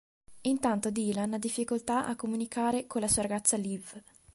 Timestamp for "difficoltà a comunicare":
1.37-2.87